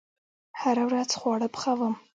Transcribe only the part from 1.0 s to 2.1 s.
خواړه پخوم